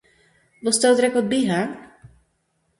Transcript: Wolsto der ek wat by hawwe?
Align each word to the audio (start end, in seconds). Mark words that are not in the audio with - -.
Wolsto 0.63 0.89
der 0.95 1.07
ek 1.07 1.15
wat 1.15 1.29
by 1.31 1.39
hawwe? 1.49 1.69